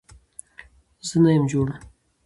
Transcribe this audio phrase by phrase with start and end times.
[1.07, 1.67] زه نه يم جوړ